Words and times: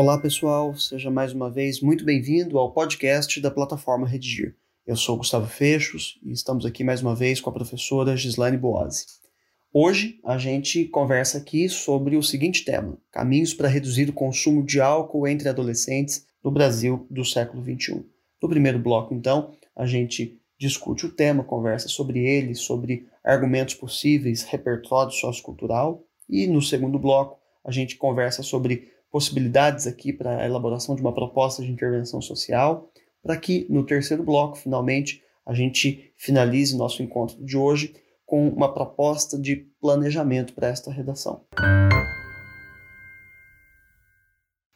Olá, 0.00 0.16
pessoal, 0.16 0.76
seja 0.76 1.10
mais 1.10 1.32
uma 1.32 1.50
vez 1.50 1.80
muito 1.80 2.04
bem-vindo 2.04 2.56
ao 2.56 2.70
podcast 2.70 3.40
da 3.40 3.50
plataforma 3.50 4.06
Redigir. 4.06 4.54
Eu 4.86 4.94
sou 4.94 5.16
Gustavo 5.16 5.48
Fechos 5.48 6.20
e 6.22 6.30
estamos 6.30 6.64
aqui 6.64 6.84
mais 6.84 7.02
uma 7.02 7.16
vez 7.16 7.40
com 7.40 7.50
a 7.50 7.52
professora 7.52 8.16
Gislaine 8.16 8.56
Boazzi. 8.56 9.06
Hoje 9.72 10.20
a 10.24 10.38
gente 10.38 10.84
conversa 10.84 11.38
aqui 11.38 11.68
sobre 11.68 12.16
o 12.16 12.22
seguinte 12.22 12.64
tema: 12.64 12.96
caminhos 13.10 13.52
para 13.52 13.66
reduzir 13.66 14.08
o 14.08 14.12
consumo 14.12 14.64
de 14.64 14.80
álcool 14.80 15.26
entre 15.26 15.48
adolescentes 15.48 16.24
no 16.44 16.52
Brasil 16.52 17.04
do 17.10 17.24
século 17.24 17.60
XXI. 17.60 18.06
No 18.40 18.48
primeiro 18.48 18.78
bloco, 18.78 19.12
então, 19.12 19.50
a 19.74 19.84
gente 19.84 20.40
discute 20.56 21.06
o 21.06 21.10
tema, 21.10 21.42
conversa 21.42 21.88
sobre 21.88 22.20
ele, 22.24 22.54
sobre 22.54 23.08
argumentos 23.24 23.74
possíveis, 23.74 24.44
repertório 24.44 25.10
sociocultural, 25.10 26.04
e 26.28 26.46
no 26.46 26.62
segundo 26.62 27.00
bloco 27.00 27.36
a 27.64 27.72
gente 27.72 27.96
conversa 27.96 28.44
sobre 28.44 28.96
possibilidades 29.10 29.86
aqui 29.86 30.12
para 30.12 30.42
a 30.42 30.46
elaboração 30.46 30.94
de 30.94 31.00
uma 31.00 31.14
proposta 31.14 31.62
de 31.62 31.70
intervenção 31.70 32.20
social, 32.20 32.90
para 33.22 33.36
que 33.36 33.66
no 33.68 33.84
terceiro 33.84 34.22
bloco, 34.22 34.56
finalmente, 34.56 35.22
a 35.46 35.54
gente 35.54 36.12
finalize 36.16 36.76
nosso 36.76 37.02
encontro 37.02 37.42
de 37.44 37.56
hoje 37.56 37.94
com 38.26 38.48
uma 38.48 38.72
proposta 38.72 39.38
de 39.38 39.56
planejamento 39.80 40.52
para 40.52 40.68
esta 40.68 40.92
redação. 40.92 41.44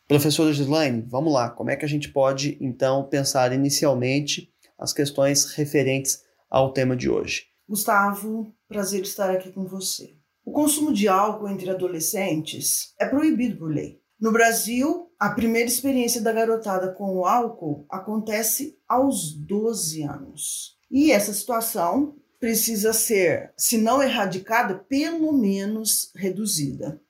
Professora 0.08 0.52
Gislaine, 0.52 1.02
vamos 1.08 1.32
lá, 1.32 1.50
como 1.50 1.70
é 1.70 1.76
que 1.76 1.84
a 1.84 1.88
gente 1.88 2.10
pode 2.10 2.58
então 2.60 3.04
pensar 3.08 3.52
inicialmente 3.52 4.52
as 4.78 4.92
questões 4.92 5.52
referentes 5.54 6.22
ao 6.50 6.72
tema 6.72 6.96
de 6.96 7.08
hoje? 7.08 7.44
Gustavo, 7.68 8.52
prazer 8.68 9.02
estar 9.02 9.30
aqui 9.30 9.52
com 9.52 9.64
você. 9.64 10.16
O 10.44 10.52
consumo 10.52 10.92
de 10.92 11.06
álcool 11.06 11.48
entre 11.48 11.70
adolescentes 11.70 12.92
é 12.98 13.06
proibido 13.06 13.56
por 13.56 13.72
lei. 13.72 14.01
No 14.22 14.30
Brasil, 14.30 15.10
a 15.18 15.30
primeira 15.30 15.68
experiência 15.68 16.20
da 16.20 16.30
garotada 16.30 16.92
com 16.92 17.16
o 17.16 17.26
álcool 17.26 17.84
acontece 17.90 18.78
aos 18.88 19.32
12 19.32 20.04
anos. 20.04 20.78
E 20.88 21.10
essa 21.10 21.32
situação 21.32 22.14
precisa 22.38 22.92
ser, 22.92 23.52
se 23.56 23.76
não 23.76 24.00
erradicada, 24.00 24.76
pelo 24.88 25.32
menos 25.32 26.12
reduzida. 26.14 27.00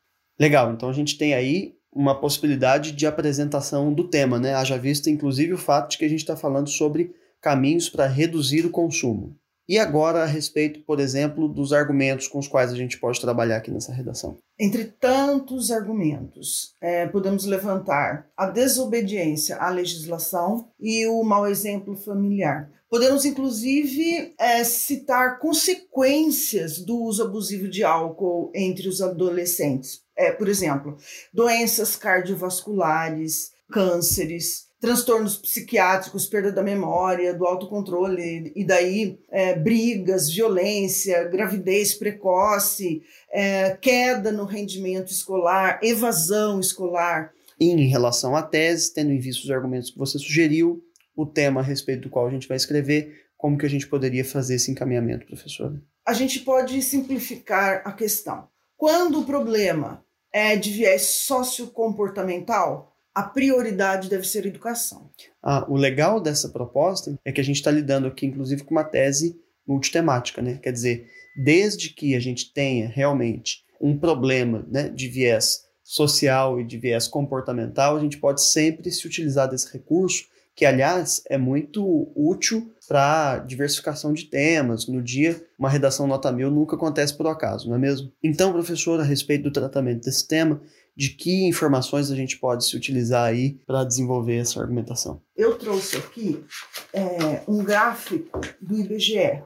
Legal, 0.41 0.73
então 0.73 0.89
a 0.89 0.93
gente 0.95 1.19
tem 1.19 1.35
aí 1.35 1.77
uma 1.93 2.19
possibilidade 2.19 2.93
de 2.93 3.07
apresentação 3.07 3.93
do 3.93 4.09
tema, 4.09 4.41
né? 4.41 4.55
Haja 4.55 4.79
vista, 4.79 5.11
inclusive, 5.11 5.53
o 5.53 5.59
fato 5.59 5.91
de 5.91 5.99
que 5.99 6.07
a 6.07 6.09
gente 6.09 6.21
está 6.21 6.35
falando 6.35 6.71
sobre 6.71 7.15
caminhos 7.43 7.91
para 7.91 8.07
reduzir 8.07 8.65
o 8.65 8.71
consumo. 8.71 9.37
E 9.69 9.79
agora 9.79 10.23
a 10.23 10.27
respeito, 10.27 10.81
por 10.81 10.99
exemplo, 10.99 11.49
dos 11.49 11.73
argumentos 11.73 12.27
com 12.27 12.39
os 12.39 12.49
quais 12.49 12.73
a 12.73 12.77
gente 12.77 12.99
pode 12.99 13.21
trabalhar 13.21 13.59
aqui 13.59 13.71
nessa 13.71 13.93
redação. 13.93 14.37
Entre 14.59 14.85
tantos 14.85 15.71
argumentos, 15.71 16.75
é, 16.81 17.07
podemos 17.07 17.45
levantar 17.45 18.27
a 18.37 18.47
desobediência 18.47 19.57
à 19.57 19.71
legislação 19.71 20.69
e 20.81 21.07
o 21.07 21.23
mau 21.23 21.47
exemplo 21.47 21.97
familiar. 21.97 22.71
Podemos, 22.91 23.25
inclusive, 23.25 24.35
é, 24.39 24.63
citar 24.65 25.39
consequências 25.39 26.79
do 26.79 27.01
uso 27.05 27.23
abusivo 27.23 27.67
de 27.67 27.83
álcool 27.83 28.53
entre 28.55 28.87
os 28.87 29.01
adolescentes. 29.01 30.03
É, 30.15 30.31
por 30.31 30.47
exemplo, 30.47 30.99
doenças 31.33 31.97
cardiovasculares, 31.97 33.53
cânceres, 33.73 34.67
transtornos 34.83 35.37
psiquiátricos, 35.37 36.27
perda 36.27 36.51
da 36.51 36.61
memória, 36.61 37.33
do 37.33 37.47
autocontrole, 37.47 38.53
e 38.57 38.65
daí 38.65 39.17
é, 39.31 39.55
brigas, 39.55 40.29
violência, 40.29 41.23
gravidez 41.29 41.95
precoce, 41.95 43.01
é, 43.31 43.79
queda 43.81 44.33
no 44.33 44.45
rendimento 44.45 45.13
escolar, 45.13 45.79
evasão 45.85 46.59
escolar. 46.59 47.33
Em 47.61 47.87
relação 47.87 48.35
à 48.35 48.43
tese, 48.43 48.93
tendo 48.93 49.13
em 49.13 49.21
vista 49.21 49.45
os 49.45 49.51
argumentos 49.53 49.93
que 49.93 49.99
você 49.99 50.19
sugeriu, 50.19 50.83
o 51.15 51.25
tema 51.25 51.61
a 51.61 51.65
respeito 51.65 52.03
do 52.03 52.11
qual 52.11 52.27
a 52.27 52.31
gente 52.31 52.49
vai 52.49 52.57
escrever, 52.57 53.27
como 53.37 53.57
que 53.57 53.67
a 53.67 53.71
gente 53.71 53.87
poderia 53.87 54.25
fazer 54.25 54.57
esse 54.57 54.73
encaminhamento, 54.73 55.27
professora? 55.27 55.81
A 56.05 56.13
gente 56.13 56.41
pode 56.41 56.83
simplificar 56.83 57.83
a 57.85 57.93
questão. 57.93 58.49
Quando 58.77 59.21
o 59.21 59.25
problema 59.25 60.05
é 60.33 60.57
de 60.57 60.73
viés 60.73 61.03
sociocomportamental, 61.03 62.92
a 63.15 63.23
prioridade 63.23 64.09
deve 64.09 64.27
ser 64.27 64.47
educação. 64.47 65.11
Ah, 65.43 65.67
o 65.69 65.77
legal 65.77 66.21
dessa 66.21 66.49
proposta 66.49 67.19
é 67.25 67.33
que 67.33 67.41
a 67.41 67.45
gente 67.45 67.57
está 67.57 67.71
lidando 67.71 68.07
aqui, 68.07 68.27
inclusive, 68.27 68.65
com 68.65 68.75
uma 68.75 68.85
tese 68.85 69.39
multitemática, 69.67 70.41
né? 70.41 70.59
Quer 70.63 70.73
dizer, 70.73 71.07
desde 71.37 71.91
que 71.91 72.15
a 72.15 72.21
gente 72.21 72.53
tenha 72.53 72.89
realmente 72.89 73.65
um 73.81 73.99
problema 73.99 74.67
né, 74.71 74.89
de 74.89 75.09
viés 75.09 75.65
social 75.83 76.61
e 76.61 76.65
de 76.65 76.79
viés 76.79 77.09
comportamental, 77.09 77.97
a 77.97 78.01
gente 78.01 78.19
pode 78.19 78.43
sempre 78.43 78.91
se 78.91 79.07
utilizar 79.07 79.49
desse 79.49 79.71
recurso, 79.73 80.25
que, 80.55 80.65
aliás, 80.65 81.23
é 81.29 81.39
muito 81.39 82.13
útil 82.15 82.73
para 82.87 83.39
diversificação 83.39 84.13
de 84.13 84.25
temas. 84.25 84.87
No 84.87 85.03
dia, 85.03 85.43
uma 85.59 85.69
redação 85.69 86.07
nota 86.07 86.31
mil 86.31 86.51
nunca 86.51 86.77
acontece 86.77 87.17
por 87.17 87.27
acaso, 87.27 87.69
não 87.69 87.77
é 87.77 87.79
mesmo? 87.79 88.13
Então, 88.23 88.53
professor, 88.53 89.01
a 89.01 89.05
respeito 89.05 89.45
do 89.45 89.53
tratamento 89.53 90.05
desse 90.05 90.29
tema, 90.29 90.61
de 90.97 91.11
que 91.11 91.47
informações 91.49 92.11
a 92.11 92.17
gente 92.17 92.39
pode 92.39 92.65
se 92.67 92.77
utilizar 92.77 93.25
aí 93.25 93.59
para 93.67 93.85
desenvolver 93.85 94.37
essa 94.37 94.61
argumentação? 94.61 95.21
Eu 95.37 95.59
trouxe 95.59 95.97
aqui 95.97 96.45
é, 96.93 97.43
um 97.49 97.65
gráfico 97.65 98.41
do 98.61 98.79
IBGE, 98.79 99.43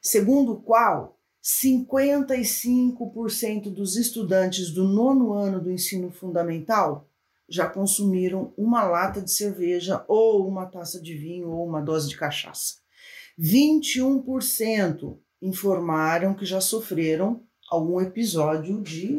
segundo 0.00 0.52
o 0.52 0.60
qual 0.60 1.18
55% 1.42 3.72
dos 3.72 3.96
estudantes 3.96 4.70
do 4.70 4.86
nono 4.86 5.32
ano 5.32 5.60
do 5.60 5.70
ensino 5.70 6.10
fundamental 6.10 7.08
já 7.48 7.68
consumiram 7.68 8.54
uma 8.56 8.84
lata 8.84 9.20
de 9.20 9.30
cerveja 9.30 10.04
ou 10.06 10.48
uma 10.48 10.66
taça 10.66 11.00
de 11.00 11.14
vinho 11.14 11.50
ou 11.50 11.66
uma 11.66 11.82
dose 11.82 12.08
de 12.08 12.16
cachaça. 12.16 12.76
21% 13.38 15.18
informaram 15.40 16.34
que 16.34 16.46
já 16.46 16.60
sofreram 16.60 17.42
algum 17.68 18.00
episódio 18.00 18.80
de 18.80 19.16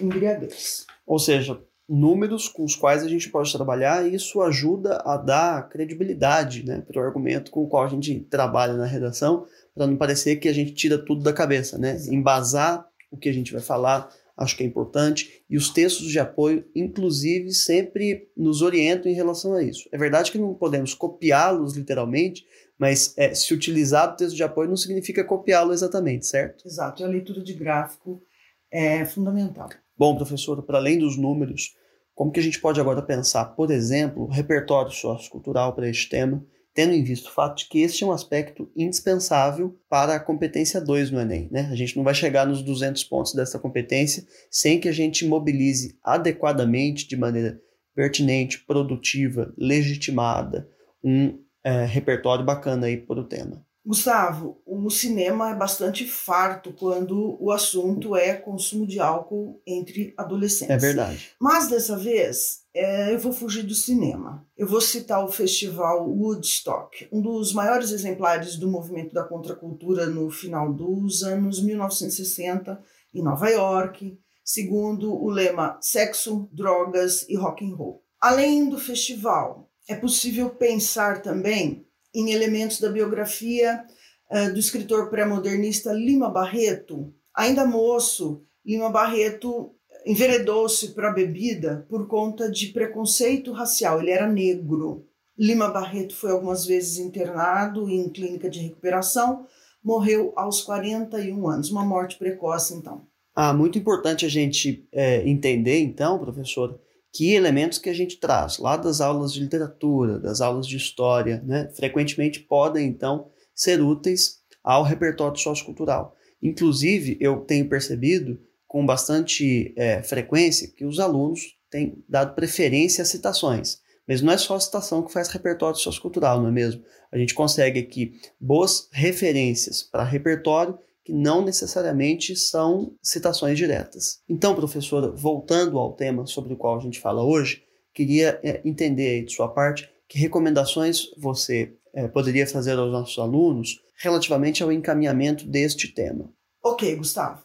embriaguez. 0.00 0.86
Ou 1.06 1.18
seja, 1.18 1.60
números 1.88 2.48
com 2.48 2.64
os 2.64 2.74
quais 2.74 3.02
a 3.02 3.08
gente 3.08 3.30
pode 3.30 3.52
trabalhar 3.52 4.06
e 4.06 4.14
isso 4.14 4.42
ajuda 4.42 4.96
a 5.04 5.16
dar 5.16 5.68
credibilidade 5.68 6.64
né, 6.64 6.82
para 6.86 7.00
o 7.00 7.04
argumento 7.04 7.50
com 7.50 7.62
o 7.62 7.68
qual 7.68 7.84
a 7.84 7.88
gente 7.88 8.20
trabalha 8.20 8.74
na 8.74 8.86
redação, 8.86 9.46
para 9.74 9.86
não 9.86 9.96
parecer 9.96 10.36
que 10.36 10.48
a 10.48 10.52
gente 10.52 10.72
tira 10.72 10.98
tudo 10.98 11.22
da 11.22 11.32
cabeça, 11.32 11.78
né? 11.78 11.96
Embasar 12.08 12.86
o 13.10 13.16
que 13.16 13.28
a 13.28 13.32
gente 13.32 13.52
vai 13.52 13.62
falar, 13.62 14.08
acho 14.36 14.56
que 14.56 14.64
é 14.64 14.66
importante, 14.66 15.44
e 15.48 15.56
os 15.56 15.70
textos 15.70 16.08
de 16.08 16.18
apoio, 16.18 16.64
inclusive, 16.74 17.52
sempre 17.52 18.28
nos 18.36 18.62
orientam 18.62 19.10
em 19.10 19.14
relação 19.14 19.54
a 19.54 19.62
isso. 19.62 19.88
É 19.92 19.98
verdade 19.98 20.32
que 20.32 20.38
não 20.38 20.54
podemos 20.54 20.92
copiá-los 20.92 21.76
literalmente, 21.76 22.44
mas 22.78 23.14
é, 23.16 23.34
se 23.34 23.54
utilizar 23.54 24.12
o 24.12 24.16
texto 24.16 24.34
de 24.34 24.42
apoio 24.42 24.68
não 24.68 24.76
significa 24.76 25.24
copiá-lo 25.24 25.72
exatamente, 25.72 26.26
certo? 26.26 26.66
Exato, 26.66 27.02
e 27.02 27.04
a 27.04 27.08
leitura 27.08 27.42
de 27.42 27.54
gráfico 27.54 28.22
é 28.70 29.04
fundamental. 29.04 29.68
Bom, 29.98 30.16
professor, 30.16 30.62
para 30.62 30.78
além 30.78 30.98
dos 30.98 31.16
números, 31.16 31.74
como 32.14 32.30
que 32.30 32.40
a 32.40 32.42
gente 32.42 32.60
pode 32.60 32.80
agora 32.80 33.02
pensar, 33.02 33.44
por 33.56 33.70
exemplo, 33.70 34.24
o 34.24 34.30
repertório 34.30 34.90
sociocultural 34.90 35.74
para 35.74 35.88
este 35.88 36.08
tema, 36.08 36.44
tendo 36.74 36.92
em 36.92 37.02
vista 37.02 37.30
o 37.30 37.32
fato 37.32 37.58
de 37.58 37.68
que 37.68 37.80
este 37.80 38.04
é 38.04 38.06
um 38.06 38.12
aspecto 38.12 38.70
indispensável 38.76 39.78
para 39.88 40.14
a 40.14 40.20
competência 40.20 40.78
2 40.80 41.10
no 41.10 41.20
Enem. 41.20 41.48
Né? 41.50 41.68
A 41.72 41.74
gente 41.74 41.96
não 41.96 42.04
vai 42.04 42.14
chegar 42.14 42.46
nos 42.46 42.62
200 42.62 43.04
pontos 43.04 43.32
dessa 43.32 43.58
competência 43.58 44.26
sem 44.50 44.78
que 44.78 44.88
a 44.88 44.92
gente 44.92 45.26
mobilize 45.26 45.98
adequadamente, 46.02 47.08
de 47.08 47.16
maneira 47.16 47.58
pertinente, 47.94 48.64
produtiva, 48.66 49.54
legitimada, 49.56 50.68
um 51.02 51.38
é, 51.64 51.86
repertório 51.86 52.44
bacana 52.44 52.86
aí 52.86 52.98
para 52.98 53.20
o 53.20 53.24
tema. 53.24 53.64
Gustavo, 53.86 54.60
o 54.66 54.90
cinema 54.90 55.50
é 55.50 55.54
bastante 55.54 56.04
farto 56.08 56.72
quando 56.72 57.38
o 57.40 57.52
assunto 57.52 58.16
é 58.16 58.34
consumo 58.34 58.84
de 58.84 58.98
álcool 58.98 59.62
entre 59.64 60.12
adolescentes. 60.16 60.74
É 60.74 60.76
verdade. 60.76 61.30
Mas 61.40 61.68
dessa 61.68 61.96
vez 61.96 62.64
é, 62.74 63.14
eu 63.14 63.18
vou 63.20 63.32
fugir 63.32 63.62
do 63.62 63.76
cinema. 63.76 64.44
Eu 64.56 64.66
vou 64.66 64.80
citar 64.80 65.24
o 65.24 65.30
festival 65.30 66.10
Woodstock, 66.10 67.08
um 67.12 67.22
dos 67.22 67.52
maiores 67.52 67.92
exemplares 67.92 68.56
do 68.56 68.68
movimento 68.68 69.14
da 69.14 69.22
contracultura 69.22 70.06
no 70.06 70.28
final 70.30 70.72
dos 70.72 71.22
anos 71.22 71.62
1960 71.62 72.82
em 73.14 73.22
Nova 73.22 73.48
York, 73.48 74.18
segundo 74.44 75.14
o 75.14 75.30
lema 75.30 75.78
sexo, 75.80 76.48
drogas 76.52 77.24
e 77.28 77.36
rock 77.36 77.64
and 77.64 77.76
roll. 77.76 78.02
Além 78.20 78.68
do 78.68 78.80
festival, 78.80 79.70
é 79.88 79.94
possível 79.94 80.50
pensar 80.50 81.22
também 81.22 81.85
em 82.16 82.32
elementos 82.32 82.80
da 82.80 82.88
biografia 82.88 83.84
uh, 84.30 84.52
do 84.52 84.58
escritor 84.58 85.10
pré-modernista 85.10 85.92
Lima 85.92 86.30
Barreto. 86.30 87.12
Ainda 87.34 87.66
moço, 87.66 88.42
Lima 88.64 88.90
Barreto 88.90 89.74
enveredou-se 90.06 90.94
para 90.94 91.10
a 91.10 91.12
bebida 91.12 91.84
por 91.88 92.06
conta 92.06 92.50
de 92.50 92.68
preconceito 92.68 93.52
racial. 93.52 94.00
Ele 94.00 94.10
era 94.10 94.26
negro. 94.26 95.06
Lima 95.38 95.68
Barreto 95.68 96.14
foi 96.14 96.30
algumas 96.30 96.64
vezes 96.64 96.98
internado 96.98 97.90
em 97.90 98.08
clínica 98.08 98.48
de 98.48 98.60
recuperação, 98.60 99.46
morreu 99.84 100.32
aos 100.34 100.62
41 100.62 101.48
anos, 101.48 101.70
uma 101.70 101.84
morte 101.84 102.16
precoce, 102.16 102.74
então. 102.74 103.06
Ah, 103.34 103.52
muito 103.52 103.76
importante 103.78 104.24
a 104.24 104.30
gente 104.30 104.88
é, 104.90 105.28
entender, 105.28 105.80
então, 105.80 106.18
professor, 106.18 106.80
que 107.16 107.32
elementos 107.32 107.78
que 107.78 107.88
a 107.88 107.94
gente 107.94 108.18
traz 108.18 108.58
lá 108.58 108.76
das 108.76 109.00
aulas 109.00 109.32
de 109.32 109.40
literatura, 109.40 110.18
das 110.18 110.42
aulas 110.42 110.66
de 110.66 110.76
história, 110.76 111.42
né, 111.46 111.70
frequentemente 111.74 112.40
podem 112.40 112.86
então 112.86 113.30
ser 113.54 113.80
úteis 113.80 114.40
ao 114.62 114.82
repertório 114.82 115.38
sociocultural. 115.38 116.14
Inclusive, 116.42 117.16
eu 117.18 117.38
tenho 117.38 117.66
percebido 117.70 118.38
com 118.68 118.84
bastante 118.84 119.72
é, 119.78 120.02
frequência 120.02 120.68
que 120.68 120.84
os 120.84 121.00
alunos 121.00 121.56
têm 121.70 122.04
dado 122.06 122.34
preferência 122.34 123.00
às 123.00 123.08
citações. 123.08 123.80
Mas 124.06 124.20
não 124.20 124.30
é 124.30 124.36
só 124.36 124.54
a 124.54 124.60
citação 124.60 125.02
que 125.02 125.12
faz 125.12 125.28
repertório 125.28 125.78
sociocultural, 125.78 126.42
não 126.42 126.48
é 126.48 126.52
mesmo? 126.52 126.84
A 127.10 127.16
gente 127.16 127.32
consegue 127.32 127.80
aqui 127.80 128.20
boas 128.38 128.88
referências 128.92 129.82
para 129.82 130.04
repertório 130.04 130.78
que 131.06 131.12
não 131.12 131.40
necessariamente 131.40 132.34
são 132.34 132.96
citações 133.00 133.56
diretas. 133.56 134.18
Então, 134.28 134.56
professora, 134.56 135.08
voltando 135.08 135.78
ao 135.78 135.92
tema 135.92 136.26
sobre 136.26 136.52
o 136.52 136.56
qual 136.56 136.76
a 136.76 136.80
gente 136.80 136.98
fala 136.98 137.22
hoje, 137.22 137.62
queria 137.94 138.40
é, 138.42 138.60
entender 138.64 139.24
de 139.24 139.32
sua 139.32 139.46
parte 139.46 139.88
que 140.08 140.18
recomendações 140.18 141.04
você 141.16 141.72
é, 141.94 142.08
poderia 142.08 142.44
fazer 142.44 142.76
aos 142.76 142.90
nossos 142.90 143.16
alunos 143.20 143.80
relativamente 144.02 144.64
ao 144.64 144.72
encaminhamento 144.72 145.46
deste 145.46 145.94
tema. 145.94 146.28
Ok, 146.60 146.96
Gustavo. 146.96 147.44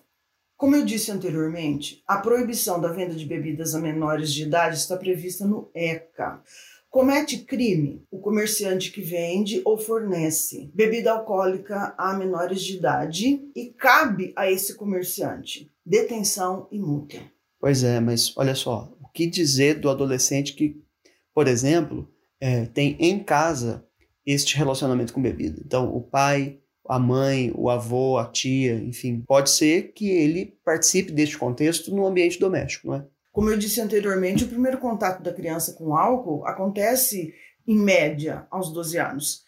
Como 0.58 0.76
eu 0.76 0.84
disse 0.84 1.12
anteriormente, 1.12 2.02
a 2.08 2.18
proibição 2.18 2.82
da 2.82 2.92
venda 2.92 3.14
de 3.14 3.26
bebidas 3.26 3.76
a 3.76 3.80
menores 3.80 4.34
de 4.34 4.42
idade 4.42 4.76
está 4.76 4.98
prevista 4.98 5.46
no 5.46 5.70
ECA. 5.76 6.42
Comete 6.92 7.38
crime 7.38 8.06
o 8.12 8.20
comerciante 8.20 8.92
que 8.92 9.00
vende 9.00 9.62
ou 9.64 9.78
fornece 9.78 10.70
bebida 10.76 11.14
alcoólica 11.14 11.96
a 11.98 12.14
menores 12.14 12.62
de 12.62 12.76
idade 12.76 13.50
e 13.56 13.68
cabe 13.68 14.34
a 14.36 14.52
esse 14.52 14.76
comerciante 14.76 15.72
detenção 15.86 16.68
e 16.70 16.78
multa. 16.78 17.18
Pois 17.62 17.86
é, 17.86 18.02
mas 18.02 18.36
olha 18.36 18.54
só, 18.54 18.94
o 19.02 19.08
que 19.08 19.26
dizer 19.26 19.80
do 19.80 19.90
adolescente 19.90 20.54
que, 20.54 20.84
por 21.34 21.48
exemplo, 21.48 22.12
é, 22.42 22.66
tem 22.66 22.98
em 23.00 23.24
casa 23.24 23.88
este 24.26 24.58
relacionamento 24.58 25.14
com 25.14 25.22
bebida? 25.22 25.62
Então, 25.66 25.96
o 25.96 26.02
pai, 26.02 26.60
a 26.86 27.00
mãe, 27.00 27.54
o 27.56 27.70
avô, 27.70 28.18
a 28.18 28.26
tia, 28.26 28.76
enfim, 28.76 29.24
pode 29.26 29.50
ser 29.50 29.94
que 29.94 30.10
ele 30.10 30.58
participe 30.66 31.14
deste 31.14 31.38
contexto 31.38 31.96
no 31.96 32.06
ambiente 32.06 32.38
doméstico, 32.38 32.88
não 32.88 32.96
é? 32.96 33.06
Como 33.32 33.50
eu 33.50 33.58
disse 33.58 33.80
anteriormente, 33.80 34.44
o 34.44 34.48
primeiro 34.48 34.78
contato 34.78 35.24
da 35.24 35.34
criança 35.34 35.74
com 35.74 35.96
álcool 35.96 36.46
acontece, 36.46 37.34
em 37.68 37.78
média, 37.78 38.46
aos 38.52 38.72
12 38.74 38.98
anos. 38.98 39.44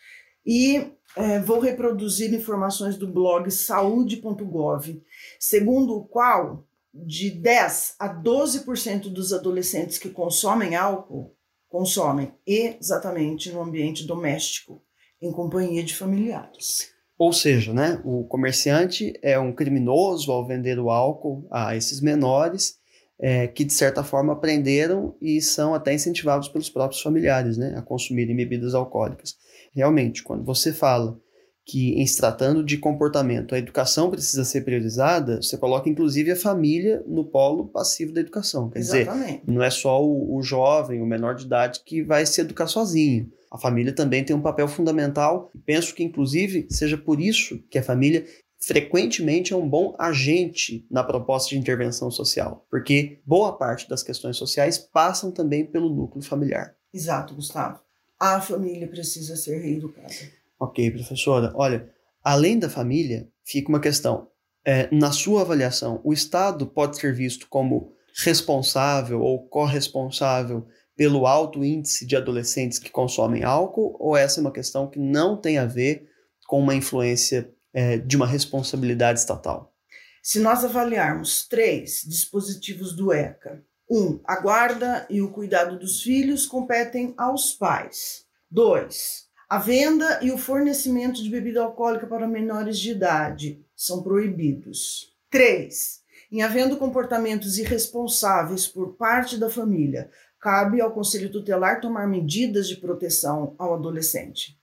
E 0.46 0.92
é, 1.16 1.40
vou 1.40 1.60
reproduzir 1.60 2.34
informações 2.34 2.98
do 2.98 3.08
blog 3.08 3.50
saúde.gov, 3.52 5.02
segundo 5.40 5.98
o 5.98 6.06
qual 6.06 6.66
de 6.94 7.32
10 7.32 7.96
a 8.00 8.22
12% 8.22 9.12
dos 9.12 9.34
adolescentes 9.34 9.98
que 9.98 10.10
consomem 10.10 10.76
álcool 10.76 11.36
consomem 11.68 12.32
exatamente 12.46 13.52
no 13.52 13.64
ambiente 13.64 14.06
doméstico, 14.06 14.84
em 15.20 15.32
companhia 15.32 15.84
de 15.84 15.96
familiares. 15.96 16.94
Ou 17.18 17.34
seja, 17.34 17.74
né, 17.74 18.00
o 18.06 18.26
comerciante 18.26 19.12
é 19.24 19.40
um 19.40 19.52
criminoso 19.52 20.32
ao 20.32 20.46
vender 20.46 20.78
o 20.78 20.92
álcool 20.92 21.48
a 21.50 21.76
esses 21.76 22.00
menores 22.00 22.78
é, 23.26 23.48
que, 23.48 23.64
de 23.64 23.72
certa 23.72 24.04
forma, 24.04 24.34
aprenderam 24.34 25.16
e 25.22 25.42
são 25.42 25.74
até 25.74 25.94
incentivados 25.94 26.50
pelos 26.50 26.70
próprios 26.70 27.02
familiares 27.02 27.58
né, 27.58 27.74
a 27.78 27.82
consumirem 27.82 28.36
bebidas 28.36 28.76
alcoólicas. 28.76 29.38
Realmente, 29.72 30.22
quando 30.22 30.44
você 30.44 30.74
fala 30.74 31.18
que, 31.66 31.94
em 31.94 32.06
se 32.06 32.18
tratando 32.18 32.62
de 32.62 32.78
comportamento, 32.78 33.56
a 33.56 33.58
educação 33.58 34.10
precisa 34.12 34.44
ser 34.44 34.66
priorizada, 34.66 35.42
você 35.42 35.58
coloca, 35.58 35.88
inclusive, 35.88 36.32
a 36.32 36.36
família 36.36 37.02
no 37.08 37.24
polo 37.24 37.70
passivo 37.70 38.12
da 38.12 38.20
educação. 38.20 38.70
Quer 38.70 38.80
Exatamente. 38.80 39.40
dizer, 39.40 39.42
não 39.48 39.64
é 39.64 39.70
só 39.70 40.04
o, 40.04 40.36
o 40.36 40.42
jovem, 40.42 41.02
o 41.02 41.06
menor 41.06 41.36
de 41.36 41.46
idade, 41.46 41.80
que 41.86 42.04
vai 42.04 42.26
se 42.26 42.42
educar 42.42 42.68
sozinho. 42.68 43.32
A 43.50 43.58
família 43.58 43.94
também 43.94 44.24
tem 44.24 44.36
um 44.36 44.42
papel 44.42 44.68
fundamental 44.68 45.50
penso 45.66 45.94
que, 45.96 46.04
inclusive, 46.04 46.68
seja 46.70 46.98
por 46.98 47.22
isso 47.22 47.64
que 47.70 47.78
a 47.78 47.84
família 47.84 48.26
frequentemente 48.66 49.54
é 49.54 49.56
um 49.56 49.68
bom 49.68 49.94
agente 50.00 50.88
na 50.90 51.04
proposta 51.04 51.50
de 51.50 51.58
intervenção 51.58 52.10
social, 52.10 52.66
porque 52.70 53.20
boa 53.26 53.58
parte 53.58 53.90
das 53.90 54.02
questões 54.02 54.38
sociais 54.38 54.78
passam 54.78 55.32
também 55.32 55.66
pelo 55.66 55.94
núcleo 55.94 56.24
familiar. 56.24 56.74
Exato, 56.94 57.36
Gustavo. 57.36 57.82
A 58.20 58.40
família 58.40 58.88
precisa 58.88 59.36
ser 59.36 59.60
reeducada. 59.60 60.14
Ok, 60.60 60.92
professora. 60.92 61.52
Olha, 61.56 61.90
além 62.24 62.58
da 62.58 62.70
família, 62.70 63.28
fica 63.44 63.68
uma 63.68 63.82
questão. 63.82 64.30
É, 64.66 64.88
na 64.96 65.12
sua 65.12 65.42
avaliação, 65.42 66.00
o 66.04 66.14
Estado 66.14 66.66
pode 66.66 66.98
ser 66.98 67.14
visto 67.14 67.48
como 67.50 67.92
responsável 68.24 69.20
ou 69.20 69.46
corresponsável 69.48 70.66
pelo 70.96 71.26
alto 71.26 71.66
índice 71.66 72.06
de 72.06 72.16
adolescentes 72.16 72.80
que 72.80 72.90
consomem 72.90 73.44
álcool, 73.44 73.98
ou 74.00 74.16
essa 74.16 74.40
é 74.40 74.42
uma 74.42 74.54
questão 74.54 74.88
que 74.88 75.00
não 75.00 75.36
tem 75.36 75.58
a 75.58 75.66
ver 75.66 76.08
com 76.48 76.60
uma 76.60 76.76
influência 76.76 77.52
é, 77.74 77.98
de 77.98 78.16
uma 78.16 78.28
responsabilidade 78.28 79.20
estatal? 79.20 79.74
Se 80.22 80.40
nós 80.40 80.64
avaliarmos 80.64 81.48
três 81.48 82.02
dispositivos 82.08 82.96
do 82.96 83.12
ECA, 83.12 83.62
um, 83.90 84.20
a 84.24 84.40
guarda 84.40 85.06
e 85.10 85.22
o 85.22 85.32
cuidado 85.32 85.78
dos 85.78 86.02
filhos 86.02 86.46
competem 86.46 87.14
aos 87.18 87.52
pais. 87.52 88.26
Dois, 88.50 89.28
a 89.50 89.60
venda 89.60 90.20
e 90.22 90.32
o 90.32 90.38
fornecimento 90.38 91.22
de 91.22 91.30
bebida 91.30 91.62
alcoólica 91.62 92.08
para 92.08 92.28
menores 92.28 92.80
de 92.80 92.92
idade 92.92 93.64
são 93.76 94.02
proibidos. 94.02 95.14
Três, 95.30 96.02
em 96.32 96.42
havendo 96.42 96.78
comportamentos 96.78 97.58
irresponsáveis 97.58 98.68
por 98.68 98.96
parte 98.96 99.38
da 99.38 99.50
família, 99.50 100.10
cabe 100.40 100.82
ao 100.82 100.92
Conselho 100.92 101.32
Tutelar 101.32 101.82
tomar 101.82 102.08
medidas 102.08 102.68
de 102.68 102.78
proteção 102.78 103.56
ao 103.58 103.76
adolescente. 103.76 104.58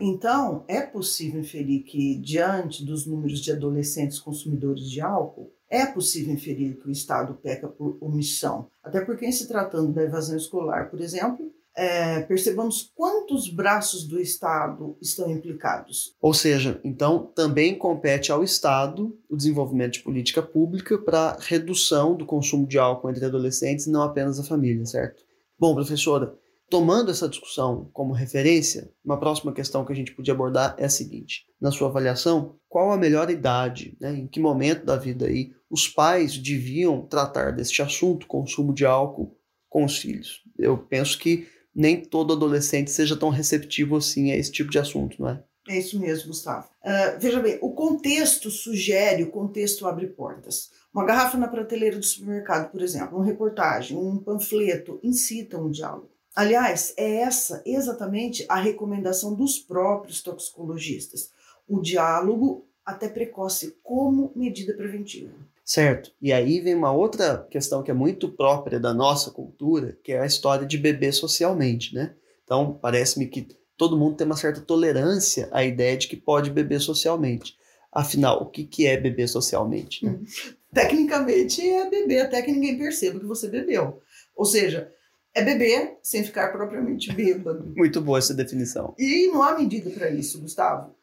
Então, 0.00 0.64
é 0.68 0.80
possível 0.80 1.40
inferir 1.40 1.82
que, 1.84 2.16
diante 2.18 2.84
dos 2.84 3.06
números 3.06 3.40
de 3.40 3.52
adolescentes 3.52 4.18
consumidores 4.18 4.90
de 4.90 5.00
álcool, 5.00 5.52
é 5.68 5.86
possível 5.86 6.34
inferir 6.34 6.76
que 6.80 6.88
o 6.88 6.90
Estado 6.90 7.34
peca 7.34 7.68
por 7.68 7.96
omissão. 8.00 8.68
Até 8.82 9.00
porque, 9.00 9.24
em 9.24 9.32
se 9.32 9.48
tratando 9.48 9.92
da 9.92 10.02
evasão 10.02 10.36
escolar, 10.36 10.90
por 10.90 11.00
exemplo, 11.00 11.50
é, 11.74 12.20
percebamos 12.20 12.92
quantos 12.94 13.48
braços 13.48 14.06
do 14.06 14.20
Estado 14.20 14.96
estão 15.00 15.30
implicados. 15.30 16.14
Ou 16.20 16.34
seja, 16.34 16.78
então 16.84 17.30
também 17.34 17.76
compete 17.76 18.30
ao 18.30 18.44
Estado 18.44 19.16
o 19.28 19.36
desenvolvimento 19.36 19.94
de 19.94 20.02
política 20.02 20.42
pública 20.42 20.98
para 20.98 21.38
redução 21.40 22.14
do 22.14 22.26
consumo 22.26 22.66
de 22.66 22.78
álcool 22.78 23.10
entre 23.10 23.24
adolescentes, 23.24 23.86
não 23.86 24.02
apenas 24.02 24.38
a 24.38 24.44
família, 24.44 24.84
certo? 24.84 25.22
Bom, 25.58 25.74
professora, 25.74 26.34
Tomando 26.72 27.10
essa 27.10 27.28
discussão 27.28 27.90
como 27.92 28.14
referência, 28.14 28.90
uma 29.04 29.20
próxima 29.20 29.52
questão 29.52 29.84
que 29.84 29.92
a 29.92 29.94
gente 29.94 30.14
podia 30.14 30.32
abordar 30.32 30.74
é 30.78 30.86
a 30.86 30.88
seguinte: 30.88 31.44
na 31.60 31.70
sua 31.70 31.88
avaliação, 31.88 32.56
qual 32.66 32.90
a 32.90 32.96
melhor 32.96 33.28
idade, 33.28 33.94
né, 34.00 34.14
em 34.14 34.26
que 34.26 34.40
momento 34.40 34.82
da 34.82 34.96
vida 34.96 35.26
aí 35.26 35.52
os 35.68 35.86
pais 35.86 36.38
deviam 36.38 37.06
tratar 37.06 37.50
deste 37.50 37.82
assunto, 37.82 38.26
consumo 38.26 38.72
de 38.72 38.86
álcool, 38.86 39.36
com 39.68 39.84
os 39.84 39.98
filhos? 39.98 40.42
Eu 40.58 40.78
penso 40.78 41.18
que 41.18 41.46
nem 41.74 42.00
todo 42.00 42.32
adolescente 42.32 42.90
seja 42.90 43.18
tão 43.18 43.28
receptivo 43.28 43.96
assim 43.96 44.32
a 44.32 44.36
esse 44.38 44.50
tipo 44.50 44.70
de 44.70 44.78
assunto, 44.78 45.20
não 45.20 45.28
é? 45.28 45.44
É 45.68 45.78
isso 45.78 46.00
mesmo, 46.00 46.28
Gustavo. 46.28 46.68
Uh, 46.82 47.20
veja 47.20 47.38
bem, 47.38 47.58
o 47.60 47.72
contexto 47.72 48.50
sugere, 48.50 49.24
o 49.24 49.30
contexto 49.30 49.86
abre 49.86 50.06
portas. 50.06 50.70
Uma 50.92 51.04
garrafa 51.04 51.36
na 51.36 51.48
prateleira 51.48 51.98
do 51.98 52.02
supermercado, 52.02 52.72
por 52.72 52.80
exemplo, 52.80 53.18
uma 53.18 53.26
reportagem, 53.26 53.94
um 53.94 54.16
panfleto 54.16 54.98
incitam 55.02 55.66
o 55.66 55.70
diálogo. 55.70 56.11
Aliás, 56.34 56.94
é 56.96 57.16
essa 57.16 57.62
exatamente 57.66 58.44
a 58.48 58.56
recomendação 58.56 59.34
dos 59.34 59.58
próprios 59.58 60.22
toxicologistas. 60.22 61.30
O 61.68 61.80
diálogo 61.80 62.66
até 62.84 63.08
precoce 63.08 63.76
como 63.82 64.32
medida 64.34 64.74
preventiva. 64.74 65.32
Certo. 65.64 66.10
E 66.20 66.32
aí 66.32 66.60
vem 66.60 66.74
uma 66.74 66.92
outra 66.92 67.46
questão 67.50 67.82
que 67.82 67.90
é 67.90 67.94
muito 67.94 68.28
própria 68.28 68.80
da 68.80 68.92
nossa 68.92 69.30
cultura, 69.30 69.96
que 70.02 70.12
é 70.12 70.20
a 70.20 70.26
história 70.26 70.66
de 70.66 70.76
beber 70.76 71.12
socialmente, 71.12 71.94
né? 71.94 72.14
Então, 72.44 72.78
parece-me 72.80 73.26
que 73.26 73.46
todo 73.76 73.96
mundo 73.96 74.16
tem 74.16 74.26
uma 74.26 74.36
certa 74.36 74.60
tolerância 74.60 75.48
à 75.52 75.64
ideia 75.64 75.96
de 75.96 76.08
que 76.08 76.16
pode 76.16 76.50
beber 76.50 76.80
socialmente. 76.80 77.56
Afinal, 77.92 78.42
o 78.42 78.46
que, 78.46 78.64
que 78.64 78.86
é 78.86 78.96
beber 78.96 79.28
socialmente? 79.28 80.04
Né? 80.04 80.18
Tecnicamente 80.72 81.60
é 81.66 81.88
beber 81.88 82.20
até 82.22 82.42
que 82.42 82.50
ninguém 82.50 82.76
perceba 82.76 83.20
que 83.20 83.26
você 83.26 83.48
bebeu. 83.48 84.02
Ou 84.34 84.44
seja, 84.44 84.90
é 85.34 85.42
beber 85.42 85.98
sem 86.02 86.22
ficar 86.24 86.52
propriamente 86.52 87.12
bêbado. 87.12 87.72
Muito 87.76 88.00
boa 88.00 88.18
essa 88.18 88.34
definição. 88.34 88.94
E 88.98 89.28
não 89.28 89.42
há 89.42 89.58
medida 89.58 89.90
para 89.90 90.10
isso, 90.10 90.40
Gustavo. 90.40 90.94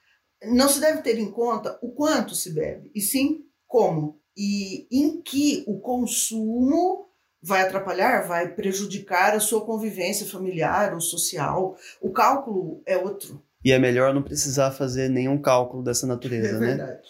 Não 0.44 0.70
se 0.70 0.80
deve 0.80 1.02
ter 1.02 1.18
em 1.18 1.30
conta 1.30 1.78
o 1.82 1.92
quanto 1.92 2.36
se 2.36 2.52
bebe, 2.52 2.92
e 2.96 3.02
sim 3.02 3.46
como. 3.68 4.20
E 4.38 4.88
em 4.92 5.22
que 5.22 5.64
o 5.68 5.80
consumo 5.80 7.10
vai 7.42 7.62
atrapalhar, 7.62 8.28
vai 8.28 8.54
prejudicar 8.54 9.34
a 9.34 9.40
sua 9.40 9.66
convivência 9.66 10.26
familiar 10.26 10.94
ou 10.94 11.02
social. 11.02 11.78
O 12.02 12.12
cálculo 12.12 12.82
é 12.86 12.98
outro. 12.98 13.44
E 13.64 13.72
é 13.72 13.80
melhor 13.80 14.14
não 14.14 14.22
precisar 14.22 14.72
fazer 14.72 15.10
nenhum 15.10 15.42
cálculo 15.42 15.84
dessa 15.84 16.08
natureza, 16.08 16.56
é 16.56 16.60
né? 16.60 16.68
Verdade. 16.68 17.02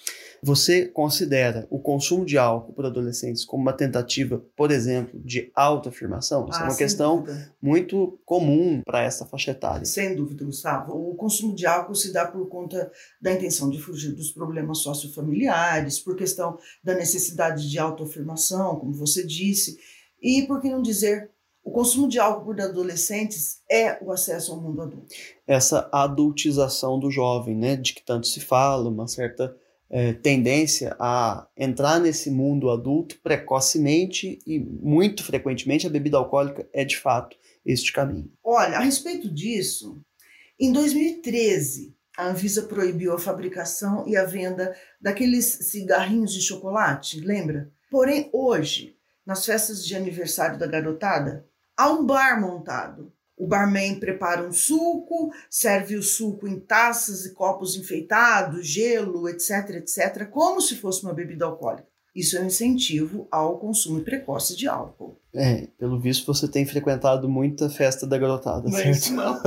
Você 0.41 0.85
considera 0.87 1.67
o 1.69 1.79
consumo 1.79 2.25
de 2.25 2.37
álcool 2.37 2.73
por 2.73 2.85
adolescentes 2.85 3.43
como 3.43 3.61
uma 3.61 3.73
tentativa, 3.73 4.41
por 4.55 4.71
exemplo, 4.71 5.19
de 5.23 5.51
autoafirmação? 5.53 6.47
Isso 6.49 6.59
Ah, 6.59 6.63
é 6.65 6.69
uma 6.69 6.77
questão 6.77 7.17
dúvida. 7.23 7.53
muito 7.61 8.19
comum 8.25 8.81
para 8.85 9.03
essa 9.03 9.25
faixa 9.25 9.51
etária. 9.51 9.85
Sem 9.85 10.15
dúvida, 10.15 10.45
Gustavo. 10.45 10.93
O 10.93 11.15
consumo 11.15 11.53
de 11.55 11.65
álcool 11.65 11.95
se 11.95 12.13
dá 12.13 12.25
por 12.25 12.47
conta 12.47 12.91
da 13.21 13.33
intenção 13.33 13.69
de 13.69 13.79
fugir 13.79 14.13
dos 14.13 14.31
problemas 14.31 14.77
sociofamiliares, 14.79 15.99
por 15.99 16.15
questão 16.15 16.57
da 16.83 16.95
necessidade 16.95 17.69
de 17.69 17.77
autoafirmação, 17.77 18.77
como 18.77 18.93
você 18.93 19.25
disse, 19.25 19.77
e 20.21 20.43
por 20.47 20.61
que 20.61 20.69
não 20.69 20.81
dizer, 20.81 21.29
o 21.63 21.71
consumo 21.71 22.07
de 22.07 22.17
álcool 22.17 22.45
por 22.45 22.61
adolescentes 22.61 23.61
é 23.69 23.97
o 24.03 24.11
acesso 24.11 24.51
ao 24.53 24.61
mundo 24.61 24.81
adulto. 24.81 25.07
Essa 25.45 25.89
adultização 25.91 26.97
do 26.99 27.11
jovem, 27.11 27.55
né, 27.55 27.75
de 27.75 27.93
que 27.93 28.03
tanto 28.03 28.27
se 28.27 28.39
fala, 28.39 28.89
uma 28.89 29.07
certa 29.07 29.55
eh, 29.91 30.13
tendência 30.13 30.95
a 30.99 31.47
entrar 31.57 31.99
nesse 31.99 32.29
mundo 32.29 32.69
adulto 32.69 33.19
precocemente 33.23 34.39
e 34.45 34.59
muito 34.59 35.23
frequentemente 35.23 35.87
a 35.87 35.89
bebida 35.89 36.17
alcoólica 36.17 36.67
é 36.73 36.85
de 36.85 36.97
fato 36.97 37.35
este 37.65 37.91
caminho. 37.91 38.31
Olha, 38.43 38.77
a 38.77 38.81
respeito 38.81 39.33
disso, 39.33 39.99
em 40.59 40.71
2013, 40.71 41.95
a 42.17 42.27
Anvisa 42.27 42.63
proibiu 42.63 43.13
a 43.13 43.19
fabricação 43.19 44.07
e 44.07 44.17
a 44.17 44.25
venda 44.25 44.75
daqueles 44.99 45.45
cigarrinhos 45.45 46.33
de 46.33 46.41
chocolate, 46.41 47.21
lembra? 47.21 47.71
Porém, 47.89 48.29
hoje, 48.33 48.95
nas 49.25 49.45
festas 49.45 49.85
de 49.85 49.95
aniversário 49.95 50.59
da 50.59 50.67
garotada, 50.67 51.47
há 51.77 51.89
um 51.91 52.05
bar 52.05 52.39
montado. 52.41 53.13
O 53.39 53.47
barman 53.47 53.95
prepara 54.01 54.45
um 54.45 54.51
suco, 54.51 55.31
serve 55.49 55.95
o 55.95 56.03
suco 56.03 56.45
em 56.45 56.59
taças 56.59 57.25
e 57.25 57.33
copos 57.33 57.77
enfeitados, 57.77 58.67
gelo, 58.67 59.29
etc, 59.29 59.77
etc, 59.77 60.27
como 60.29 60.59
se 60.59 60.75
fosse 60.75 61.03
uma 61.03 61.13
bebida 61.13 61.45
alcoólica. 61.45 61.87
Isso 62.13 62.37
é 62.37 62.41
um 62.41 62.47
incentivo 62.47 63.27
ao 63.31 63.57
consumo 63.57 64.01
precoce 64.01 64.57
de 64.57 64.67
álcool. 64.67 65.17
É, 65.33 65.67
pelo 65.77 65.99
visto 65.99 66.25
você 66.25 66.49
tem 66.49 66.65
frequentado 66.65 67.29
muita 67.29 67.69
festa 67.69 68.05
da 68.05 68.17
garotada, 68.17 68.63
Não 68.67 68.71
certo? 68.71 68.89
isso, 68.89 69.13
não. 69.13 69.39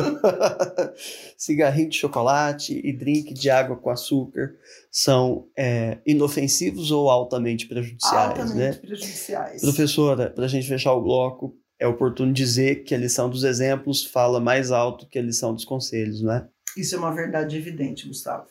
Cigarrinho 1.36 1.90
de 1.90 1.98
chocolate 1.98 2.80
e 2.82 2.96
drink 2.96 3.34
de 3.34 3.50
água 3.50 3.76
com 3.76 3.90
açúcar 3.90 4.54
são 4.90 5.48
é, 5.58 5.98
inofensivos 6.06 6.90
ou 6.90 7.10
altamente 7.10 7.66
prejudiciais, 7.66 8.30
Altamente 8.30 8.56
né? 8.56 8.72
prejudiciais. 8.72 9.60
Professora, 9.60 10.30
para 10.30 10.44
a 10.44 10.48
gente 10.48 10.66
fechar 10.66 10.94
o 10.94 11.02
bloco, 11.02 11.54
é 11.82 11.86
oportuno 11.86 12.32
dizer 12.32 12.84
que 12.84 12.94
a 12.94 12.98
lição 12.98 13.28
dos 13.28 13.42
exemplos 13.42 14.04
fala 14.04 14.38
mais 14.38 14.70
alto 14.70 15.04
que 15.08 15.18
a 15.18 15.22
lição 15.22 15.52
dos 15.52 15.64
conselhos, 15.64 16.22
não 16.22 16.32
é? 16.32 16.48
Isso 16.76 16.94
é 16.94 16.98
uma 16.98 17.12
verdade 17.12 17.56
evidente, 17.56 18.06
Gustavo. 18.06 18.46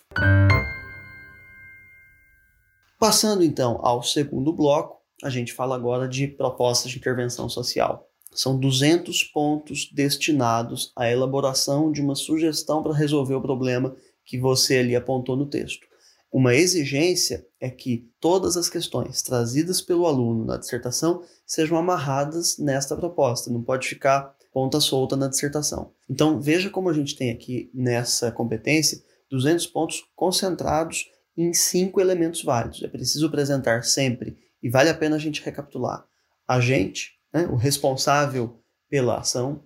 Passando 2.99 3.41
então 3.41 3.79
ao 3.81 4.03
segundo 4.03 4.51
bloco, 4.51 4.97
a 5.23 5.29
gente 5.29 5.53
fala 5.53 5.75
agora 5.75 6.09
de 6.09 6.27
propostas 6.27 6.91
de 6.91 6.97
intervenção 6.97 7.47
social. 7.47 8.05
São 8.33 8.59
200 8.59 9.23
pontos 9.23 9.89
destinados 9.93 10.91
à 10.93 11.09
elaboração 11.09 11.89
de 11.89 12.01
uma 12.01 12.15
sugestão 12.15 12.83
para 12.83 12.93
resolver 12.93 13.35
o 13.35 13.41
problema 13.41 13.95
que 14.25 14.37
você 14.37 14.79
ali 14.79 14.93
apontou 14.93 15.37
no 15.37 15.45
texto. 15.45 15.87
Uma 16.31 16.55
exigência 16.55 17.45
é 17.59 17.69
que 17.69 18.09
todas 18.19 18.55
as 18.55 18.69
questões 18.69 19.21
trazidas 19.21 19.81
pelo 19.81 20.05
aluno 20.05 20.45
na 20.45 20.57
dissertação 20.57 21.23
sejam 21.45 21.77
amarradas 21.77 22.57
nesta 22.57 22.95
proposta, 22.95 23.51
não 23.51 23.61
pode 23.61 23.87
ficar 23.87 24.33
ponta 24.53 24.79
solta 24.79 25.17
na 25.17 25.27
dissertação. 25.27 25.91
Então, 26.09 26.39
veja 26.39 26.69
como 26.69 26.89
a 26.89 26.93
gente 26.93 27.15
tem 27.15 27.31
aqui 27.31 27.69
nessa 27.73 28.31
competência 28.31 29.01
200 29.29 29.67
pontos 29.67 30.03
concentrados 30.15 31.05
em 31.35 31.53
cinco 31.53 31.99
elementos 31.99 32.43
válidos. 32.43 32.81
É 32.83 32.87
preciso 32.87 33.27
apresentar 33.27 33.83
sempre, 33.83 34.37
e 34.63 34.69
vale 34.69 34.89
a 34.89 34.93
pena 34.93 35.15
a 35.15 35.19
gente 35.19 35.41
recapitular, 35.41 36.05
agente, 36.47 37.13
né, 37.33 37.47
o 37.47 37.55
responsável 37.55 38.61
pela 38.89 39.19
ação, 39.19 39.63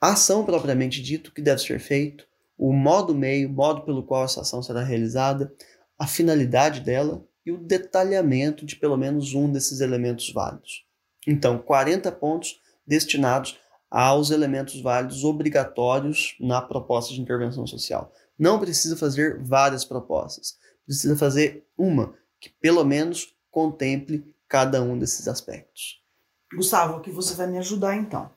a 0.00 0.12
ação 0.12 0.44
propriamente 0.44 1.02
dito, 1.02 1.32
que 1.32 1.42
deve 1.42 1.60
ser 1.60 1.80
feito, 1.80 2.26
o 2.56 2.72
modo 2.72 3.14
meio, 3.14 3.50
modo 3.50 3.82
pelo 3.82 4.02
qual 4.02 4.24
essa 4.24 4.40
ação 4.40 4.62
será 4.62 4.82
realizada, 4.82 5.52
a 5.98 6.06
finalidade 6.06 6.80
dela 6.80 7.24
e 7.44 7.52
o 7.52 7.58
detalhamento 7.58 8.66
de 8.66 8.76
pelo 8.76 8.96
menos 8.96 9.34
um 9.34 9.50
desses 9.50 9.80
elementos 9.80 10.32
válidos. 10.32 10.84
Então, 11.26 11.58
40 11.58 12.10
pontos 12.12 12.60
destinados 12.86 13.58
aos 13.90 14.30
elementos 14.30 14.80
válidos 14.80 15.24
obrigatórios 15.24 16.36
na 16.40 16.60
proposta 16.60 17.14
de 17.14 17.20
intervenção 17.20 17.66
social. 17.66 18.12
Não 18.38 18.58
precisa 18.58 18.96
fazer 18.96 19.42
várias 19.42 19.84
propostas, 19.84 20.56
precisa 20.84 21.16
fazer 21.16 21.66
uma 21.78 22.14
que 22.40 22.50
pelo 22.60 22.84
menos 22.84 23.34
contemple 23.50 24.24
cada 24.48 24.82
um 24.82 24.98
desses 24.98 25.26
aspectos. 25.26 26.02
Gustavo, 26.54 26.96
aqui 26.96 27.10
você 27.10 27.34
vai 27.34 27.46
me 27.46 27.58
ajudar 27.58 27.96
então. 27.96 28.30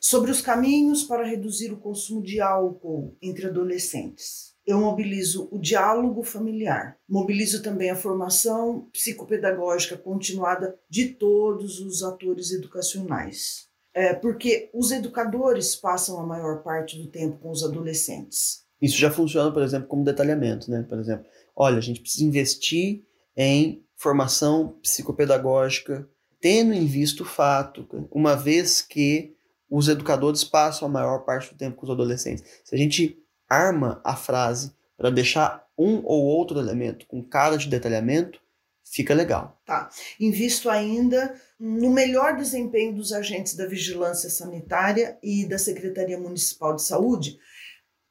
Sobre 0.00 0.30
os 0.30 0.40
caminhos 0.40 1.04
para 1.04 1.26
reduzir 1.26 1.72
o 1.72 1.78
consumo 1.78 2.22
de 2.22 2.40
álcool 2.40 3.16
entre 3.20 3.46
adolescentes. 3.46 4.49
Eu 4.66 4.80
mobilizo 4.80 5.48
o 5.50 5.58
diálogo 5.58 6.22
familiar, 6.22 6.96
mobilizo 7.08 7.62
também 7.62 7.90
a 7.90 7.96
formação 7.96 8.88
psicopedagógica 8.92 9.96
continuada 9.96 10.78
de 10.88 11.08
todos 11.08 11.80
os 11.80 12.02
atores 12.02 12.52
educacionais. 12.52 13.68
É, 13.92 14.14
porque 14.14 14.70
os 14.72 14.92
educadores 14.92 15.74
passam 15.74 16.20
a 16.20 16.26
maior 16.26 16.62
parte 16.62 16.96
do 16.96 17.08
tempo 17.08 17.38
com 17.38 17.50
os 17.50 17.64
adolescentes. 17.64 18.64
Isso 18.80 18.96
já 18.96 19.10
funciona, 19.10 19.52
por 19.52 19.62
exemplo, 19.62 19.88
como 19.88 20.04
detalhamento, 20.04 20.70
né? 20.70 20.84
Por 20.88 20.98
exemplo, 20.98 21.26
olha, 21.56 21.78
a 21.78 21.82
gente 21.82 22.00
precisa 22.00 22.24
investir 22.24 23.02
em 23.36 23.84
formação 23.96 24.78
psicopedagógica, 24.82 26.08
tendo 26.40 26.72
em 26.72 26.86
vista 26.86 27.22
o 27.22 27.26
fato, 27.26 27.86
uma 28.10 28.34
vez 28.34 28.80
que 28.80 29.34
os 29.68 29.88
educadores 29.88 30.42
passam 30.42 30.88
a 30.88 30.90
maior 30.90 31.24
parte 31.24 31.52
do 31.52 31.58
tempo 31.58 31.76
com 31.76 31.84
os 31.84 31.92
adolescentes. 31.92 32.44
Se 32.64 32.74
a 32.74 32.78
gente 32.78 33.22
arma 33.50 34.00
a 34.04 34.14
frase 34.14 34.72
para 34.96 35.10
deixar 35.10 35.66
um 35.76 36.02
ou 36.04 36.22
outro 36.24 36.58
elemento 36.58 37.06
com 37.06 37.22
cara 37.22 37.56
de 37.56 37.68
detalhamento, 37.68 38.40
fica 38.84 39.14
legal. 39.14 39.60
Tá. 39.66 39.88
Invisto 40.20 40.70
ainda 40.70 41.34
no 41.58 41.90
melhor 41.90 42.36
desempenho 42.36 42.94
dos 42.94 43.12
agentes 43.12 43.54
da 43.54 43.66
vigilância 43.66 44.30
sanitária 44.30 45.18
e 45.22 45.46
da 45.46 45.58
Secretaria 45.58 46.18
Municipal 46.18 46.76
de 46.76 46.82
Saúde 46.82 47.38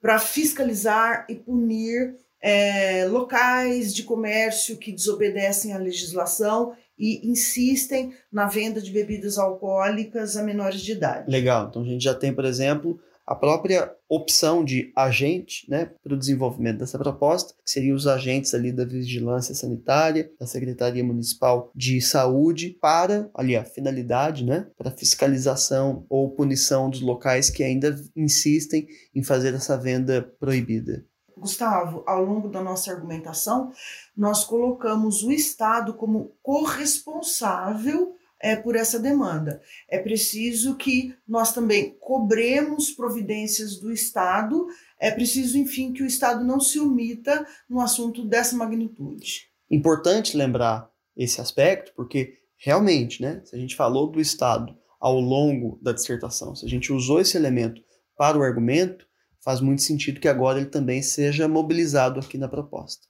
para 0.02 0.18
fiscalizar 0.18 1.26
e 1.30 1.36
punir 1.36 2.16
é, 2.42 3.06
locais 3.06 3.94
de 3.94 4.04
comércio 4.04 4.78
que 4.78 4.92
desobedecem 4.92 5.74
à 5.74 5.78
legislação 5.78 6.74
e 6.98 7.30
insistem 7.30 8.14
na 8.32 8.48
venda 8.48 8.82
de 8.82 8.92
bebidas 8.92 9.38
alcoólicas 9.38 10.36
a 10.36 10.44
menores 10.44 10.82
de 10.82 10.94
idade. 10.94 11.30
Legal. 11.30 11.68
Então 11.68 11.82
a 11.82 11.86
gente 11.86 12.04
já 12.04 12.14
tem, 12.14 12.34
por 12.34 12.46
exemplo, 12.46 13.00
a 13.30 13.36
própria 13.36 13.96
opção 14.10 14.66
de 14.66 14.92
agente 14.96 15.70
né, 15.70 15.92
para 16.04 16.16
o 16.16 16.18
desenvolvimento 16.18 16.80
dessa 16.80 16.98
proposta, 16.98 17.54
que 17.64 17.72
seriam 17.72 17.96
os 17.96 18.08
agentes 18.08 18.56
ali 18.56 18.72
da 18.72 18.84
vigilância 18.84 19.54
sanitária, 19.54 20.32
da 20.40 20.48
Secretaria 20.48 21.04
Municipal 21.04 21.72
de 21.76 22.02
Saúde, 22.02 22.76
para 22.82 23.30
ali 23.36 23.56
a 23.56 23.64
finalidade, 23.64 24.44
né, 24.44 24.66
para 24.76 24.90
fiscalização 24.90 26.08
ou 26.10 26.32
punição 26.32 26.90
dos 26.90 27.02
locais 27.02 27.52
que 27.52 27.64
ainda 27.64 27.96
insistem 28.16 28.88
em 29.14 29.22
fazer 29.22 29.54
essa 29.54 29.78
venda 29.78 30.24
proibida. 30.40 31.06
Gustavo, 31.38 32.04
ao 32.08 32.26
longo 32.26 32.50
da 32.50 32.64
nossa 32.64 32.92
argumentação, 32.92 33.72
nós 34.18 34.44
colocamos 34.44 35.22
o 35.22 35.32
Estado 35.32 35.94
como 35.94 36.36
corresponsável 36.42 38.16
é, 38.42 38.56
por 38.56 38.76
essa 38.76 39.00
demanda. 39.00 39.62
É 39.90 40.00
preciso 40.00 40.76
que 40.76 41.16
nós 41.28 41.54
também 41.54 41.96
cobremos 42.00 42.92
providências 42.92 43.80
do 43.80 43.92
Estado, 43.92 44.68
é 45.00 45.12
preciso, 45.12 45.58
enfim, 45.58 45.94
que 45.94 46.04
o 46.04 46.08
Estado 46.08 46.44
não 46.44 46.60
se 46.60 46.80
omita 46.80 47.46
num 47.70 47.80
assunto 47.80 48.26
dessa 48.26 48.56
magnitude. 48.56 49.50
Importante 49.70 50.38
lembrar 50.38 50.90
esse 51.16 51.42
aspecto, 51.42 51.92
porque 51.96 52.34
realmente, 52.58 53.22
né, 53.22 53.42
se 53.46 53.56
a 53.56 53.60
gente 53.60 53.76
falou 53.76 54.10
do 54.10 54.20
Estado 54.20 54.76
ao 55.00 55.20
longo 55.20 55.80
da 55.82 55.92
dissertação, 55.92 56.56
se 56.56 56.66
a 56.66 56.70
gente 56.70 56.92
usou 56.92 57.20
esse 57.20 57.38
elemento 57.38 57.82
para 58.18 58.38
o 58.38 58.44
argumento, 58.44 59.06
faz 59.44 59.62
muito 59.62 59.82
sentido 59.82 60.20
que 60.20 60.28
agora 60.28 60.60
ele 60.60 60.70
também 60.70 61.02
seja 61.02 61.48
mobilizado 61.48 62.20
aqui 62.20 62.38
na 62.38 62.48
proposta. 62.48 63.08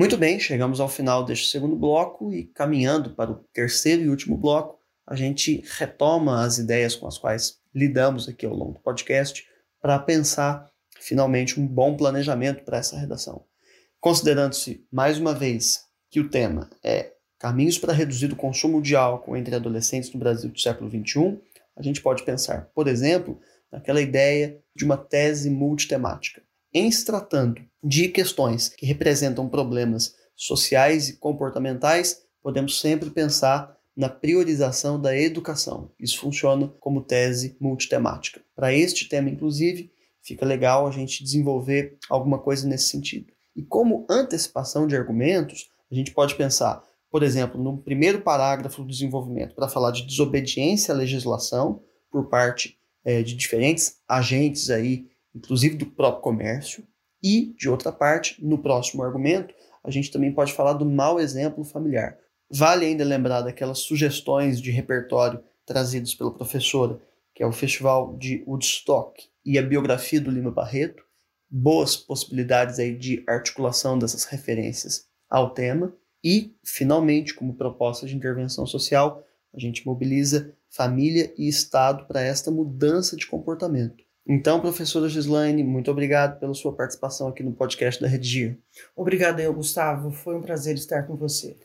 Muito 0.00 0.16
bem, 0.16 0.40
chegamos 0.40 0.80
ao 0.80 0.88
final 0.88 1.26
deste 1.26 1.50
segundo 1.50 1.76
bloco 1.76 2.32
e 2.32 2.44
caminhando 2.44 3.10
para 3.10 3.32
o 3.32 3.44
terceiro 3.52 4.00
e 4.00 4.08
último 4.08 4.34
bloco, 4.34 4.78
a 5.06 5.14
gente 5.14 5.62
retoma 5.76 6.42
as 6.42 6.56
ideias 6.56 6.96
com 6.96 7.06
as 7.06 7.18
quais 7.18 7.58
lidamos 7.74 8.26
aqui 8.26 8.46
ao 8.46 8.54
longo 8.54 8.72
do 8.72 8.80
podcast 8.80 9.46
para 9.78 9.98
pensar 9.98 10.70
finalmente 10.98 11.60
um 11.60 11.66
bom 11.66 11.98
planejamento 11.98 12.64
para 12.64 12.78
essa 12.78 12.96
redação. 12.96 13.44
Considerando-se, 14.00 14.86
mais 14.90 15.18
uma 15.18 15.34
vez, 15.34 15.84
que 16.10 16.18
o 16.18 16.30
tema 16.30 16.70
é 16.82 17.12
caminhos 17.38 17.76
para 17.76 17.92
reduzir 17.92 18.32
o 18.32 18.36
consumo 18.36 18.80
de 18.80 18.96
álcool 18.96 19.36
entre 19.36 19.54
adolescentes 19.54 20.10
no 20.14 20.18
Brasil 20.18 20.48
do 20.48 20.58
século 20.58 20.88
XXI, 20.88 21.38
a 21.76 21.82
gente 21.82 22.00
pode 22.00 22.22
pensar, 22.22 22.70
por 22.74 22.88
exemplo, 22.88 23.38
naquela 23.70 24.00
ideia 24.00 24.58
de 24.74 24.82
uma 24.82 24.96
tese 24.96 25.50
multitemática. 25.50 26.40
Em 26.72 26.90
se 26.90 27.04
tratando 27.04 27.62
de 27.82 28.08
questões 28.08 28.68
que 28.68 28.86
representam 28.86 29.48
problemas 29.48 30.14
sociais 30.36 31.08
e 31.08 31.16
comportamentais, 31.16 32.22
podemos 32.42 32.80
sempre 32.80 33.10
pensar 33.10 33.76
na 33.96 34.08
priorização 34.08 35.00
da 35.00 35.16
educação. 35.16 35.90
Isso 35.98 36.18
funciona 36.18 36.68
como 36.80 37.02
tese 37.02 37.56
multitemática. 37.60 38.40
Para 38.54 38.72
este 38.72 39.08
tema, 39.08 39.28
inclusive, 39.28 39.92
fica 40.22 40.46
legal 40.46 40.86
a 40.86 40.90
gente 40.90 41.24
desenvolver 41.24 41.98
alguma 42.08 42.38
coisa 42.38 42.66
nesse 42.66 42.88
sentido. 42.88 43.32
E 43.54 43.62
como 43.62 44.06
antecipação 44.08 44.86
de 44.86 44.96
argumentos, 44.96 45.68
a 45.90 45.94
gente 45.94 46.12
pode 46.12 46.34
pensar, 46.34 46.82
por 47.10 47.22
exemplo, 47.22 47.62
no 47.62 47.78
primeiro 47.78 48.22
parágrafo 48.22 48.82
do 48.82 48.88
desenvolvimento, 48.88 49.54
para 49.54 49.68
falar 49.68 49.90
de 49.90 50.06
desobediência 50.06 50.94
à 50.94 50.96
legislação 50.96 51.82
por 52.10 52.28
parte 52.28 52.78
é, 53.04 53.22
de 53.22 53.34
diferentes 53.34 53.96
agentes 54.08 54.70
aí, 54.70 55.06
inclusive 55.34 55.76
do 55.76 55.86
próprio 55.86 56.22
comércio, 56.22 56.86
e, 57.22 57.54
de 57.56 57.68
outra 57.68 57.92
parte, 57.92 58.42
no 58.44 58.58
próximo 58.58 59.02
argumento, 59.02 59.54
a 59.84 59.90
gente 59.90 60.10
também 60.10 60.32
pode 60.32 60.52
falar 60.52 60.72
do 60.74 60.86
mau 60.86 61.20
exemplo 61.20 61.64
familiar. 61.64 62.16
Vale 62.50 62.86
ainda 62.86 63.04
lembrar 63.04 63.42
daquelas 63.42 63.78
sugestões 63.80 64.60
de 64.60 64.70
repertório 64.70 65.42
trazidas 65.64 66.14
pela 66.14 66.32
professora, 66.32 67.00
que 67.34 67.42
é 67.42 67.46
o 67.46 67.52
Festival 67.52 68.16
de 68.16 68.42
Woodstock 68.46 69.22
e 69.44 69.58
a 69.58 69.62
biografia 69.62 70.20
do 70.20 70.30
Lima 70.30 70.50
Barreto, 70.50 71.02
boas 71.48 71.96
possibilidades 71.96 72.78
aí 72.78 72.96
de 72.96 73.22
articulação 73.26 73.98
dessas 73.98 74.24
referências 74.24 75.06
ao 75.28 75.50
tema. 75.50 75.94
E, 76.22 76.54
finalmente, 76.64 77.34
como 77.34 77.54
proposta 77.54 78.06
de 78.06 78.16
intervenção 78.16 78.66
social, 78.66 79.24
a 79.54 79.58
gente 79.58 79.86
mobiliza 79.86 80.54
família 80.68 81.32
e 81.38 81.48
Estado 81.48 82.06
para 82.06 82.20
esta 82.20 82.50
mudança 82.50 83.16
de 83.16 83.26
comportamento. 83.26 84.04
Então, 84.32 84.60
professora 84.60 85.08
Gislaine, 85.08 85.64
muito 85.64 85.90
obrigado 85.90 86.38
pela 86.38 86.54
sua 86.54 86.72
participação 86.72 87.26
aqui 87.26 87.42
no 87.42 87.52
podcast 87.52 88.00
da 88.00 88.06
Redigir. 88.06 88.56
Obrigada 88.94 89.42
eu, 89.42 89.52
Gustavo. 89.52 90.12
Foi 90.12 90.36
um 90.36 90.40
prazer 90.40 90.76
estar 90.76 91.02
com 91.02 91.16
você. 91.16 91.56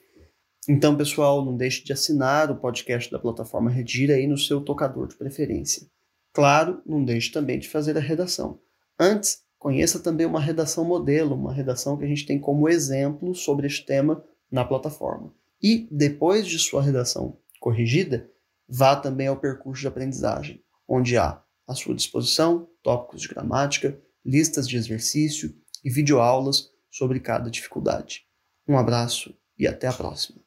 Então, 0.67 0.98
pessoal, 0.98 1.45
não 1.45 1.55
deixe 1.55 1.84
de 1.84 1.93
assinar 1.93 2.50
o 2.50 2.55
podcast 2.55 3.12
da 3.12 3.19
plataforma 3.19 3.69
Redigir 3.69 4.10
aí 4.10 4.25
no 4.25 4.36
seu 4.36 4.62
tocador 4.62 5.07
de 5.07 5.15
preferência. 5.15 5.86
Claro, 6.34 6.81
não 6.88 7.05
deixe 7.05 7.31
também 7.31 7.60
de 7.60 7.69
fazer 7.69 7.95
a 7.98 8.01
redação. 8.01 8.60
Antes, 9.00 9.43
conheça 9.60 10.00
também 10.00 10.25
uma 10.25 10.41
redação 10.41 10.84
modelo, 10.84 11.36
uma 11.36 11.53
redação 11.53 11.95
que 11.95 12.03
a 12.03 12.07
gente 12.07 12.25
tem 12.25 12.39
como 12.39 12.67
exemplo 12.67 13.36
sobre 13.36 13.67
este 13.67 13.86
tema 13.86 14.24
na 14.51 14.65
plataforma. 14.65 15.31
E, 15.62 15.88
depois 15.91 16.48
de 16.48 16.57
sua 16.57 16.81
redação 16.81 17.38
corrigida, 17.60 18.27
vá 18.67 18.95
também 18.95 19.27
ao 19.27 19.38
percurso 19.38 19.81
de 19.81 19.88
aprendizagem, 19.88 20.63
onde 20.88 21.15
há 21.15 21.44
à 21.67 21.74
sua 21.74 21.95
disposição 21.95 22.69
tópicos 22.84 23.22
de 23.22 23.27
gramática, 23.27 24.00
listas 24.24 24.67
de 24.67 24.77
exercício 24.77 25.55
e 25.84 25.89
videoaulas 25.89 26.69
sobre 26.91 27.19
cada 27.19 27.50
dificuldade. 27.50 28.24
Um 28.67 28.77
abraço 28.77 29.36
e 29.57 29.67
até 29.67 29.88
a 29.88 29.93
próxima. 29.93 30.44